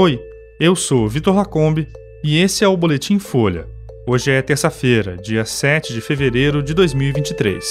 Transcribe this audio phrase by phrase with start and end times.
[0.00, 0.18] Oi,
[0.58, 1.86] eu sou Vitor Lacombe
[2.24, 3.68] e esse é o Boletim Folha.
[4.06, 7.62] Hoje é terça-feira, dia 7 de fevereiro de 2023.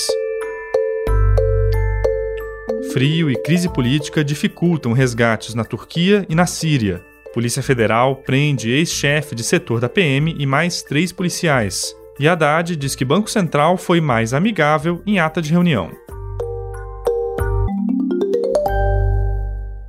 [2.93, 7.03] Frio e crise política dificultam resgates na Turquia e na Síria.
[7.33, 11.95] Polícia Federal prende ex-chefe de setor da PM e mais três policiais.
[12.19, 15.89] E Haddad diz que Banco Central foi mais amigável em ata de reunião.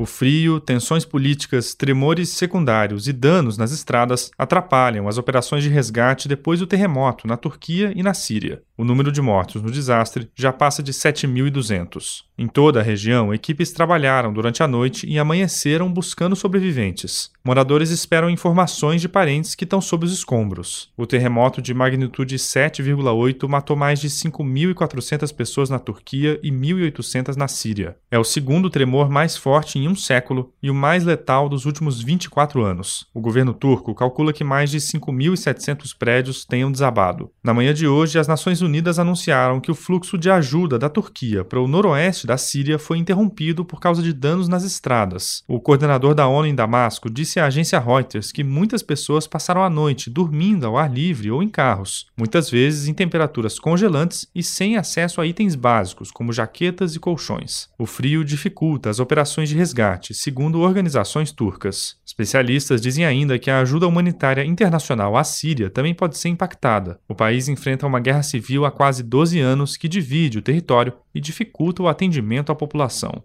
[0.00, 6.26] O frio, tensões políticas, tremores secundários e danos nas estradas atrapalham as operações de resgate
[6.26, 8.62] depois do terremoto na Turquia e na Síria.
[8.80, 12.22] O número de mortos no desastre já passa de 7.200.
[12.38, 17.30] Em toda a região, equipes trabalharam durante a noite e amanheceram buscando sobreviventes.
[17.44, 20.90] Moradores esperam informações de parentes que estão sob os escombros.
[20.96, 27.48] O terremoto de magnitude 7,8 matou mais de 5.400 pessoas na Turquia e 1.800 na
[27.48, 27.98] Síria.
[28.10, 32.00] É o segundo tremor mais forte em um século e o mais letal dos últimos
[32.02, 33.06] 24 anos.
[33.12, 37.30] O governo turco calcula que mais de 5.700 prédios tenham desabado.
[37.44, 41.44] Na manhã de hoje, as Nações Unidas anunciaram que o fluxo de ajuda da Turquia
[41.44, 45.42] para o noroeste da Síria foi interrompido por causa de danos nas estradas.
[45.48, 49.70] O coordenador da ONU em Damasco disse à agência Reuters que muitas pessoas passaram a
[49.70, 54.76] noite dormindo ao ar livre ou em carros, muitas vezes em temperaturas congelantes e sem
[54.76, 57.68] acesso a itens básicos como jaquetas e colchões.
[57.78, 61.96] O frio dificulta as operações de resgate, segundo organizações turcas.
[62.06, 66.98] Especialistas dizem ainda que a ajuda humanitária internacional à Síria também pode ser impactada.
[67.08, 71.20] O país enfrenta uma guerra civil há quase 12 anos que divide o território e
[71.20, 73.22] dificulta o atendimento à população.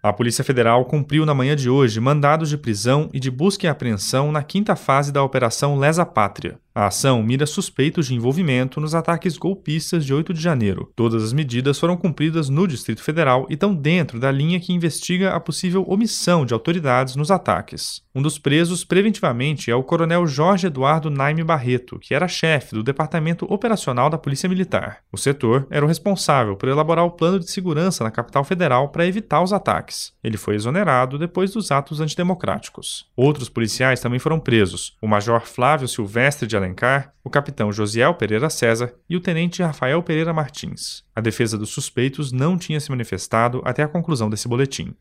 [0.00, 3.68] A Polícia Federal cumpriu na manhã de hoje mandados de prisão e de busca e
[3.68, 6.58] apreensão na quinta fase da Operação Lesa Pátria.
[6.78, 10.92] A ação mira suspeitos de envolvimento nos ataques golpistas de 8 de janeiro.
[10.94, 15.34] Todas as medidas foram cumpridas no Distrito Federal e estão dentro da linha que investiga
[15.34, 18.00] a possível omissão de autoridades nos ataques.
[18.14, 22.84] Um dos presos preventivamente é o coronel Jorge Eduardo Naime Barreto, que era chefe do
[22.84, 24.98] Departamento Operacional da Polícia Militar.
[25.10, 29.06] O setor era o responsável por elaborar o plano de segurança na capital federal para
[29.06, 30.12] evitar os ataques.
[30.22, 33.08] Ele foi exonerado depois dos atos antidemocráticos.
[33.16, 38.14] Outros policiais também foram presos: o Major Flávio Silvestre de Alencar Alencar, o capitão Josiel
[38.14, 41.02] Pereira César e o tenente Rafael Pereira Martins.
[41.14, 44.94] A defesa dos suspeitos não tinha se manifestado até a conclusão desse boletim.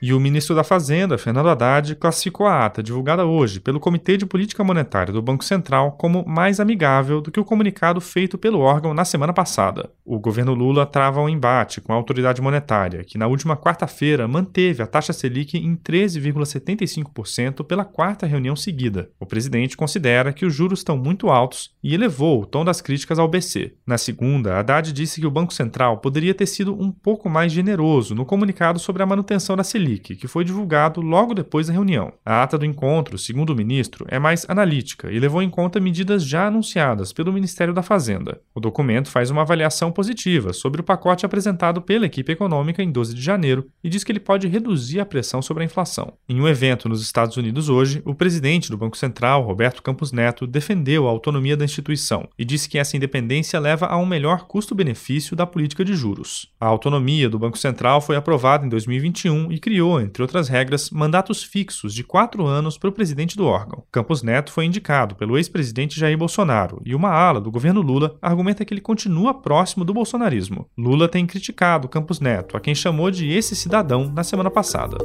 [0.00, 4.24] E o ministro da Fazenda, Fernando Haddad, classificou a ata divulgada hoje pelo Comitê de
[4.24, 8.94] Política Monetária do Banco Central como mais amigável do que o comunicado feito pelo órgão
[8.94, 9.90] na semana passada.
[10.04, 14.84] O governo Lula trava um embate com a autoridade monetária, que na última quarta-feira manteve
[14.84, 19.10] a taxa Selic em 13,75% pela quarta reunião seguida.
[19.18, 23.18] O presidente considera que os juros estão muito altos e elevou o tom das críticas
[23.18, 23.74] ao BC.
[23.84, 28.14] Na segunda, Haddad disse que o Banco Central poderia ter sido um pouco mais generoso
[28.14, 32.12] no comunicado sobre a manutenção da Selic Que foi divulgado logo depois da reunião.
[32.24, 36.24] A ata do encontro, segundo o ministro, é mais analítica e levou em conta medidas
[36.24, 38.40] já anunciadas pelo Ministério da Fazenda.
[38.54, 43.14] O documento faz uma avaliação positiva sobre o pacote apresentado pela equipe econômica em 12
[43.14, 46.12] de janeiro e diz que ele pode reduzir a pressão sobre a inflação.
[46.28, 50.46] Em um evento nos Estados Unidos hoje, o presidente do Banco Central, Roberto Campos Neto,
[50.46, 55.36] defendeu a autonomia da instituição e disse que essa independência leva a um melhor custo-benefício
[55.36, 56.52] da política de juros.
[56.60, 60.90] A autonomia do Banco Central foi aprovada em 2021 e criou criou, entre outras regras,
[60.90, 63.84] mandatos fixos de quatro anos para o presidente do órgão.
[63.92, 68.64] Campos Neto foi indicado pelo ex-presidente Jair Bolsonaro e uma ala do governo Lula argumenta
[68.64, 70.66] que ele continua próximo do bolsonarismo.
[70.76, 74.98] Lula tem criticado Campos Neto, a quem chamou de esse cidadão na semana passada.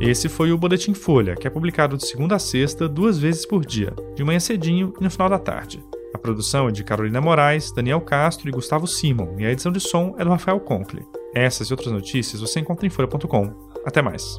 [0.00, 3.64] Esse foi o Boletim Folha, que é publicado de segunda a sexta, duas vezes por
[3.64, 5.80] dia, de manhã cedinho e no final da tarde.
[6.20, 10.14] Produção é de Carolina Moraes, Daniel Castro e Gustavo Simon, e a edição de som
[10.18, 11.06] é do Rafael Conkle.
[11.34, 13.70] Essas e outras notícias você encontra em folha.com.
[13.84, 14.38] Até mais.